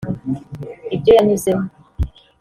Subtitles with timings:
[0.95, 1.65] ibyo yanyuzemo